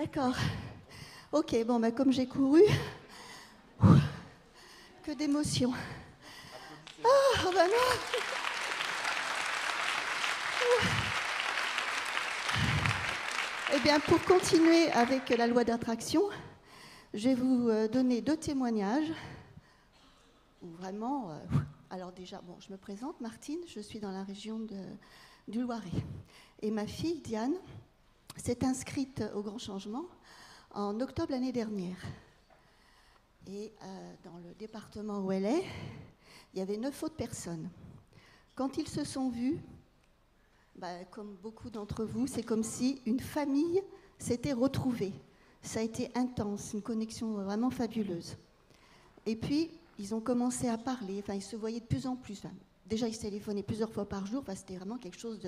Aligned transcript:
D'accord. 0.00 0.34
Ok, 1.30 1.54
bon, 1.66 1.78
bah, 1.78 1.90
comme 1.90 2.10
j'ai 2.10 2.26
couru, 2.26 2.62
que 5.04 5.12
d'émotions. 5.12 5.74
Ah, 7.04 7.08
oh 7.44 7.50
bah 7.54 7.66
non 7.66 8.10
Eh 13.74 13.80
bien, 13.80 14.00
pour 14.00 14.22
continuer 14.22 14.90
avec 14.92 15.28
la 15.28 15.46
loi 15.46 15.64
d'attraction, 15.64 16.22
je 17.12 17.28
vais 17.28 17.34
vous 17.34 17.68
euh, 17.68 17.86
donner 17.86 18.22
deux 18.22 18.38
témoignages 18.38 19.12
où 20.62 20.68
vraiment. 20.78 21.30
euh, 21.30 21.58
alors, 21.90 22.12
déjà, 22.12 22.40
bon, 22.40 22.56
je 22.58 22.72
me 22.72 22.78
présente, 22.78 23.20
Martine, 23.20 23.60
je 23.66 23.80
suis 23.80 24.00
dans 24.00 24.12
la 24.12 24.22
région 24.22 24.66
du 25.46 25.60
Loiret. 25.60 25.90
Et 26.62 26.70
ma 26.70 26.86
fille, 26.86 27.20
Diane, 27.20 27.52
s'est 28.36 28.64
inscrite 28.64 29.22
au 29.34 29.42
Grand 29.42 29.58
Changement 29.58 30.04
en 30.72 31.00
octobre 31.00 31.32
l'année 31.32 31.52
dernière. 31.52 31.96
Et 33.46 33.72
euh, 33.82 34.12
dans 34.24 34.36
le 34.38 34.54
département 34.58 35.20
où 35.20 35.32
elle 35.32 35.46
est, 35.46 35.64
il 36.52 36.58
y 36.58 36.62
avait 36.62 36.76
neuf 36.76 37.02
autres 37.02 37.16
personnes. 37.16 37.68
Quand 38.54 38.76
ils 38.76 38.88
se 38.88 39.04
sont 39.04 39.30
vus, 39.30 39.58
bah, 40.76 41.04
comme 41.10 41.36
beaucoup 41.42 41.70
d'entre 41.70 42.04
vous, 42.04 42.26
c'est 42.26 42.42
comme 42.42 42.62
si 42.62 43.00
une 43.06 43.20
famille 43.20 43.82
s'était 44.18 44.52
retrouvée. 44.52 45.12
Ça 45.62 45.80
a 45.80 45.82
été 45.82 46.10
intense, 46.14 46.72
une 46.72 46.82
connexion 46.82 47.32
vraiment 47.34 47.70
fabuleuse. 47.70 48.36
Et 49.26 49.36
puis, 49.36 49.70
ils 49.98 50.14
ont 50.14 50.20
commencé 50.20 50.68
à 50.68 50.78
parler, 50.78 51.18
enfin, 51.18 51.34
ils 51.34 51.42
se 51.42 51.56
voyaient 51.56 51.80
de 51.80 51.84
plus 51.84 52.06
en 52.06 52.16
plus. 52.16 52.42
Déjà, 52.86 53.06
ils 53.06 53.14
se 53.14 53.20
téléphonaient 53.20 53.62
plusieurs 53.62 53.92
fois 53.92 54.08
par 54.08 54.26
jour, 54.26 54.40
enfin, 54.40 54.54
c'était 54.54 54.76
vraiment 54.76 54.96
quelque 54.96 55.18
chose 55.18 55.40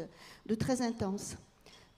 de 0.46 0.54
très 0.54 0.82
intense. 0.82 1.36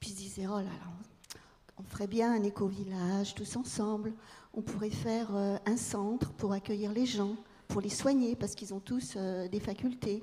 Puis 0.05 0.13
disaient, 0.13 0.47
oh 0.47 0.59
là 0.59 0.65
là, 0.65 1.41
on 1.79 1.83
ferait 1.83 2.07
bien 2.07 2.31
un 2.31 2.43
éco-village 2.43 3.35
tous 3.35 3.57
ensemble, 3.57 4.13
on 4.53 4.61
pourrait 4.61 4.91
faire 4.91 5.35
euh, 5.35 5.57
un 5.65 5.79
centre 5.79 6.31
pour 6.35 6.53
accueillir 6.53 6.93
les 6.93 7.07
gens, 7.07 7.37
pour 7.69 7.81
les 7.81 7.89
soigner, 7.89 8.37
parce 8.37 8.55
qu'ils 8.55 8.75
ont 8.75 8.81
tous 8.81 9.15
euh, 9.17 9.49
des 9.49 9.61
facultés. 9.61 10.23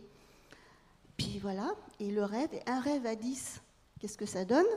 Puis 1.17 1.39
voilà, 1.39 1.71
et 1.99 2.11
le 2.11 2.23
rêve, 2.23 2.49
un 2.67 2.79
rêve 2.79 3.07
à 3.07 3.15
10, 3.15 3.59
qu'est-ce 3.99 4.19
que 4.19 4.27
ça 4.27 4.45
donne? 4.45 4.67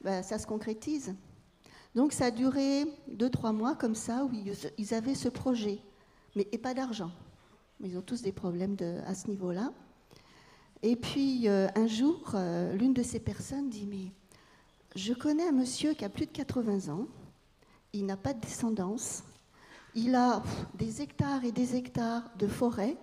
Ben, 0.00 0.22
Ça 0.22 0.38
se 0.38 0.46
concrétise. 0.46 1.14
Donc 1.94 2.14
ça 2.14 2.26
a 2.26 2.30
duré 2.30 2.86
2-3 3.10 3.52
mois 3.54 3.74
comme 3.74 3.94
ça, 3.94 4.24
où 4.24 4.30
ils, 4.78 4.94
avaient 4.94 5.14
ce 5.14 5.28
projet, 5.28 5.80
mais 6.34 6.48
et 6.50 6.56
pas 6.56 6.72
d'argent. 6.72 7.10
Ils 7.80 7.98
ont 7.98 8.02
tous 8.02 8.22
des 8.22 8.32
problèmes 8.32 8.78
à 9.06 9.14
ce 9.14 9.28
niveau-là. 9.28 9.70
Et 10.82 10.96
puis 10.96 11.46
euh, 11.46 11.68
un 11.74 11.86
jour, 11.86 12.32
euh, 12.34 12.72
l'une 12.74 12.94
de 12.94 13.02
ces 13.02 13.20
personnes 13.20 13.68
dit, 13.68 13.86
mais 13.86 14.12
je 14.96 15.12
connais 15.12 15.46
un 15.46 15.52
monsieur 15.52 15.92
qui 15.92 16.04
a 16.04 16.08
plus 16.08 16.24
de 16.24 16.30
80 16.30 16.90
ans, 16.92 17.06
il 17.92 18.06
n'a 18.06 18.16
pas 18.16 18.32
de 18.32 18.40
descendance, 18.40 19.22
il 19.94 20.14
a 20.14 20.42
des 20.74 21.02
hectares 21.02 21.44
et 21.44 21.52
des 21.52 21.76
hectares 21.76 22.30
de 22.38 22.46
forêt, 22.46 22.96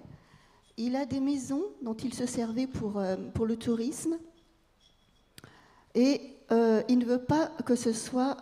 il 0.77 0.95
a 0.95 1.05
des 1.05 1.19
maisons 1.19 1.63
dont 1.83 1.93
il 1.93 2.15
se 2.15 2.25
servait 2.25 2.65
pour, 2.65 2.97
euh, 2.97 3.15
pour 3.35 3.45
le 3.45 3.57
tourisme, 3.57 4.17
et 5.93 6.33
il 6.87 6.99
ne 6.99 7.03
veut 7.03 7.23
pas 7.23 7.47
que 7.65 7.75
ce 7.75 7.91
soit 7.91 8.37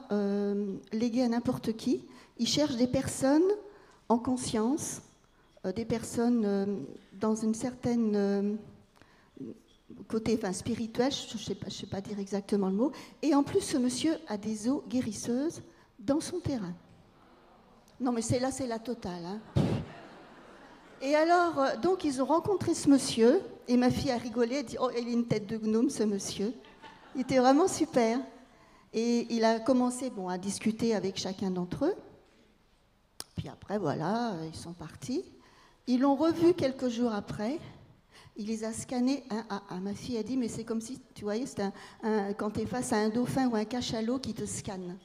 légué 0.92 1.24
à 1.24 1.28
n'importe 1.28 1.76
qui. 1.76 2.04
Il 2.38 2.48
cherche 2.48 2.76
des 2.76 2.86
personnes 2.86 3.50
en 4.10 4.20
conscience, 4.20 5.02
des 5.76 5.86
personnes 5.86 6.86
dans 7.14 7.34
une 7.34 7.56
certaine 7.56 8.60
côté 10.08 10.36
enfin, 10.38 10.54
spirituel, 10.54 11.12
je 11.12 11.34
ne 11.34 11.70
sais, 11.70 11.86
pas- 11.86 12.02
dire 12.02 12.20
exactement 12.20 12.70
le 12.70 12.76
mot. 12.76 12.92
Et 13.22 13.34
en 13.36 13.44
plus, 13.44 13.62
ce 13.62 13.78
monsieur 13.78 14.18
a 14.28 14.38
des 14.38 14.68
eaux 14.68 14.84
guérisseuses 14.88 15.62
dans 16.00 16.20
son 16.20 16.40
terrain. 16.40 16.74
Non, 18.00 18.12
mais 18.12 18.22
c'est 18.22 18.40
là, 18.40 18.52
c'est 18.52 18.68
la 18.68 18.80
totale. 18.80 19.26
hein. 19.26 19.40
Et 21.02 21.16
alors, 21.16 21.60
euh, 21.60 21.78
donc, 21.78 22.04
ils 22.04 22.22
ont 22.22 22.26
rencontré 22.26 22.74
ce 22.74 22.90
monsieur, 22.90 23.42
et 23.68 23.78
ma 23.78 23.90
fille 23.92 24.12
a 24.12 24.18
rigolé, 24.18 24.56
elle 24.58 24.66
dit 24.66 24.78
Oh, 24.80 24.90
il 24.98 25.08
a 25.08 25.12
une 25.12 25.28
tête 25.28 25.46
de 25.48 25.58
gnome, 25.58 25.90
ce 25.90 26.04
monsieur. 26.04 26.54
Il 27.16 27.22
était 27.22 27.38
vraiment 27.38 27.68
super. 27.68 28.20
Et 28.94 29.28
il 29.34 29.44
a 29.44 29.60
commencé 29.60 30.10
bon, 30.10 30.30
à 30.30 30.38
discuter 30.38 30.96
avec 30.96 31.18
chacun 31.18 31.52
d'entre 31.52 31.86
eux. 31.86 31.96
Puis 33.36 33.50
après, 33.50 33.78
voilà, 33.78 34.34
ils 34.46 34.56
sont 34.56 34.74
partis. 34.74 35.24
Ils 35.88 36.00
l'ont 36.00 36.16
revu 36.16 36.54
quelques 36.54 36.88
jours 36.88 37.14
après. 37.14 37.60
Il 38.38 38.48
les 38.48 38.64
a 38.66 38.74
scannés 38.74 39.24
à 39.50 39.62
un. 39.74 39.80
Ma 39.80 39.94
fille 39.94 40.18
a 40.18 40.24
dit, 40.24 40.36
mais 40.36 40.50
c'est 40.50 40.66
comme 40.66 40.82
si, 40.82 41.00
tu 41.14 41.24
voyais, 41.24 41.46
un, 41.62 41.72
un- 42.04 42.34
quand 42.34 42.52
tu 42.52 42.62
es 42.62 42.66
face 42.66 42.92
à 42.92 42.98
un 42.98 43.10
dauphin 43.10 43.48
ou 43.48 43.56
un 43.56 43.64
cachalot 43.66 44.20
qui 44.20 44.34
te 44.34 44.46
scanne. 44.46 44.98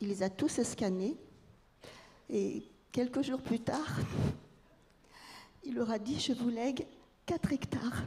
Il 0.00 0.08
les 0.08 0.22
a 0.22 0.30
tous 0.30 0.62
scannés. 0.62 1.16
Et 2.30 2.62
quelques 2.92 3.22
jours 3.22 3.40
plus 3.40 3.60
tard, 3.60 3.96
il 5.64 5.74
leur 5.74 5.90
a 5.90 5.98
dit, 5.98 6.20
je 6.20 6.32
vous 6.32 6.48
lègue 6.48 6.86
4 7.26 7.52
hectares. 7.52 8.02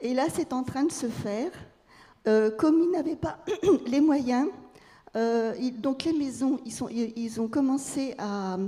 Et 0.00 0.14
là, 0.14 0.26
c'est 0.32 0.52
en 0.52 0.62
train 0.62 0.84
de 0.84 0.92
se 0.92 1.08
faire. 1.08 1.50
Euh, 2.28 2.50
comme 2.50 2.80
ils 2.82 2.90
n'avaient 2.90 3.16
pas 3.16 3.44
les 3.86 4.00
moyens, 4.00 4.48
euh, 5.16 5.54
donc 5.78 6.04
les 6.04 6.12
maisons, 6.12 6.60
ils, 6.64 7.40
ont 7.40 7.48
commencé 7.48 8.14
à, 8.18 8.58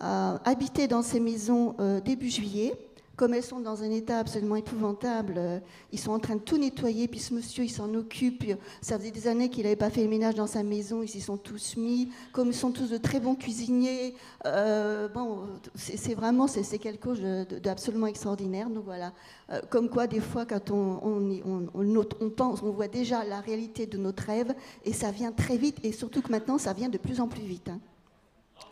à 0.00 0.40
habiter 0.48 0.88
dans 0.88 1.02
ces 1.02 1.20
maisons 1.20 1.76
euh, 1.78 2.00
début 2.00 2.30
juillet. 2.30 2.74
Comme 3.16 3.32
elles 3.34 3.44
sont 3.44 3.60
dans 3.60 3.82
un 3.84 3.90
état 3.90 4.18
absolument 4.18 4.56
épouvantable, 4.56 5.34
euh, 5.36 5.60
ils 5.92 6.00
sont 6.00 6.10
en 6.10 6.18
train 6.18 6.34
de 6.34 6.40
tout 6.40 6.58
nettoyer. 6.58 7.06
Puis 7.06 7.20
ce 7.20 7.32
monsieur, 7.32 7.62
il 7.64 7.68
s'en 7.68 7.94
occupe. 7.94 8.44
Ça 8.80 8.98
faisait 8.98 9.12
des 9.12 9.28
années 9.28 9.48
qu'il 9.50 9.62
n'avait 9.62 9.76
pas 9.76 9.90
fait 9.90 10.02
le 10.02 10.08
ménage 10.08 10.34
dans 10.34 10.48
sa 10.48 10.62
maison. 10.64 11.00
Ils 11.02 11.08
s'y 11.08 11.20
sont 11.20 11.36
tous 11.36 11.76
mis. 11.76 12.08
Comme 12.32 12.48
ils 12.48 12.54
sont 12.54 12.72
tous 12.72 12.90
de 12.90 12.96
très 12.96 13.20
bons 13.20 13.36
cuisiniers, 13.36 14.14
euh, 14.46 15.08
bon, 15.08 15.42
c'est 15.76 16.14
vraiment 16.14 16.48
c'est 16.48 16.78
quelque 16.78 17.14
chose 17.14 17.20
d'absolument 17.62 18.06
extraordinaire. 18.08 18.68
Donc 18.70 18.84
voilà, 18.84 19.12
Euh, 19.50 19.60
comme 19.70 19.88
quoi 19.90 20.06
des 20.06 20.20
fois 20.20 20.46
quand 20.46 20.70
on, 20.70 20.98
on, 21.02 21.68
on- 21.74 22.06
on 22.20 22.30
pense, 22.30 22.62
on 22.62 22.70
voit 22.70 22.88
déjà 22.88 23.24
la 23.24 23.40
réalité 23.40 23.86
de 23.86 23.98
notre 23.98 24.22
rêve 24.24 24.54
et 24.84 24.92
ça 24.94 25.10
vient 25.10 25.32
très 25.32 25.56
vite 25.58 25.76
et 25.82 25.92
surtout 25.92 26.22
que 26.22 26.30
maintenant 26.32 26.56
ça 26.58 26.72
vient 26.72 26.88
de 26.88 26.96
plus 26.98 27.20
en 27.20 27.28
plus 27.28 27.42
vite. 27.42 27.68
hein. 27.68 27.78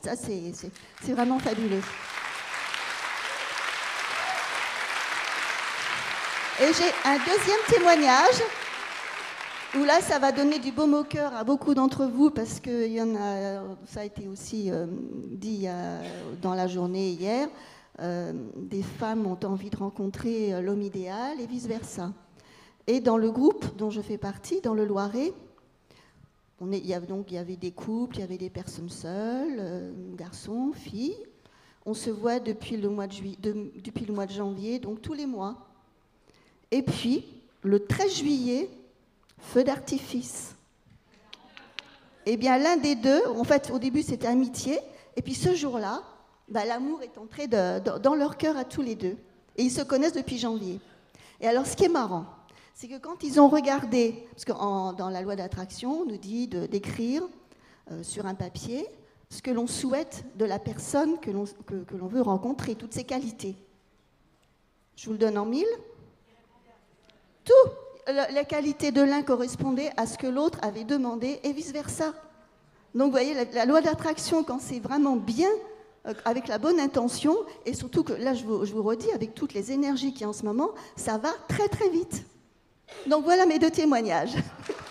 Ça 0.02 0.16
c'est 0.16 1.12
vraiment 1.12 1.38
fabuleux. 1.38 1.82
Et 6.60 6.66
j'ai 6.66 7.08
un 7.08 7.16
deuxième 7.16 7.60
témoignage 7.66 8.42
où 9.74 9.84
là, 9.84 10.02
ça 10.02 10.18
va 10.18 10.32
donner 10.32 10.58
du 10.58 10.70
baume 10.70 10.92
au 10.92 11.02
cœur 11.02 11.34
à 11.34 11.44
beaucoup 11.44 11.72
d'entre 11.72 12.04
vous 12.04 12.30
parce 12.30 12.60
que 12.60 12.86
y 12.86 13.00
en 13.00 13.16
a, 13.16 13.62
ça 13.86 14.00
a 14.00 14.04
été 14.04 14.28
aussi 14.28 14.70
euh, 14.70 14.86
dit 15.30 15.66
dans 16.42 16.54
la 16.54 16.66
journée 16.66 17.08
hier. 17.08 17.48
euh, 18.00 18.34
des 18.56 18.82
femmes 18.82 19.26
ont 19.26 19.38
envie 19.44 19.70
de 19.70 19.76
rencontrer 19.76 20.52
euh, 20.52 20.60
l'homme 20.60 20.82
idéal 20.82 21.40
et 21.40 21.46
vice-versa. 21.46 22.12
Et 22.86 23.00
dans 23.00 23.16
le 23.16 23.30
groupe 23.30 23.74
dont 23.76 23.88
je 23.88 24.02
fais 24.02 24.18
partie, 24.18 24.60
dans 24.60 24.74
le 24.74 24.84
Loiret, 24.84 25.32
il, 26.60 26.86
y 26.86 26.92
avait 26.92 27.06
donc, 27.06 27.30
il 27.30 27.34
y 27.34 27.38
avait 27.38 27.56
des 27.56 27.72
couples, 27.72 28.16
il 28.16 28.20
y 28.20 28.24
avait 28.24 28.38
des 28.38 28.50
personnes 28.50 28.90
seules, 28.90 29.94
garçons, 30.16 30.72
filles. 30.74 31.16
On 31.86 31.94
se 31.94 32.10
voit 32.10 32.40
depuis 32.40 32.76
le 32.76 32.90
mois 32.90 33.06
de 33.06 34.32
janvier, 34.32 34.78
donc 34.78 35.00
tous 35.00 35.14
les 35.14 35.26
mois. 35.26 35.71
Et 36.72 36.82
puis, 36.82 37.24
le 37.62 37.84
13 37.86 38.14
juillet, 38.16 38.68
feu 39.38 39.62
d'artifice. 39.62 40.56
Eh 42.26 42.36
bien, 42.36 42.56
l'un 42.58 42.76
des 42.78 42.94
deux, 42.94 43.22
en 43.36 43.44
fait, 43.44 43.70
au 43.70 43.78
début, 43.78 44.02
c'était 44.02 44.26
amitié, 44.26 44.78
et 45.16 45.22
puis 45.22 45.34
ce 45.34 45.54
jour-là, 45.54 46.02
bah, 46.48 46.64
l'amour 46.64 47.02
est 47.02 47.18
entré 47.18 47.46
dans- 47.46 48.14
leur 48.16 48.36
cœur 48.38 48.56
à 48.56 48.64
tous 48.64 48.82
les 48.82 48.94
deux. 48.94 49.16
Et 49.56 49.64
ils 49.64 49.70
se 49.70 49.82
connaissent 49.82 50.14
depuis 50.14 50.38
janvier. 50.38 50.80
Et 51.40 51.46
alors, 51.46 51.66
ce 51.66 51.76
qui 51.76 51.84
est 51.84 51.88
marrant, 51.90 52.24
c'est 52.74 52.88
que 52.88 52.98
quand 52.98 53.22
ils 53.22 53.38
ont 53.38 53.48
regardé, 53.48 54.26
parce 54.30 54.46
que 54.46 54.52
dans 54.96 55.10
la 55.10 55.20
loi 55.20 55.36
d'attraction, 55.36 56.00
on 56.02 56.04
nous 56.06 56.16
dit 56.16 56.46
d'écrire 56.48 57.22
euh, 57.90 58.02
sur 58.02 58.24
un 58.24 58.34
papier 58.34 58.86
ce 59.28 59.42
que 59.42 59.50
l'on 59.50 59.66
souhaite 59.66 60.24
de 60.36 60.44
la 60.46 60.58
personne 60.58 61.18
que 61.18 61.30
l'on 61.30 62.06
veut 62.06 62.22
rencontrer, 62.22 62.76
toutes 62.76 62.94
ses 62.94 63.04
qualités. 63.04 63.56
Je 64.96 65.06
vous 65.06 65.12
le 65.12 65.18
donne 65.18 65.36
en 65.38 65.44
mille. 65.46 65.66
Tout. 67.44 67.70
La, 68.06 68.30
la 68.30 68.44
qualité 68.44 68.90
de 68.90 69.00
l'un 69.00 69.22
correspondait 69.22 69.90
à 69.96 70.06
ce 70.06 70.18
que 70.18 70.26
l'autre 70.26 70.58
avait 70.62 70.84
demandé 70.84 71.38
et 71.44 71.52
vice-versa. 71.52 72.12
Donc, 72.94 73.06
vous 73.06 73.12
voyez, 73.12 73.34
la, 73.34 73.44
la 73.44 73.64
loi 73.64 73.80
d'attraction, 73.80 74.42
quand 74.42 74.60
c'est 74.60 74.80
vraiment 74.80 75.16
bien, 75.16 75.48
euh, 76.06 76.14
avec 76.24 76.48
la 76.48 76.58
bonne 76.58 76.80
intention, 76.80 77.36
et 77.64 77.74
surtout 77.74 78.02
que 78.02 78.12
là, 78.12 78.34
je 78.34 78.44
vous, 78.44 78.64
je 78.64 78.72
vous 78.72 78.82
redis, 78.82 79.10
avec 79.12 79.34
toutes 79.34 79.54
les 79.54 79.70
énergies 79.70 80.12
qu'il 80.12 80.22
y 80.22 80.24
a 80.24 80.28
en 80.28 80.32
ce 80.32 80.44
moment, 80.44 80.70
ça 80.96 81.16
va 81.16 81.30
très 81.48 81.68
très 81.68 81.88
vite. 81.90 82.24
Donc, 83.06 83.24
voilà 83.24 83.46
mes 83.46 83.58
deux 83.58 83.70
témoignages. 83.70 84.34